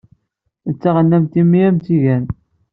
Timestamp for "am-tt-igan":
1.67-2.25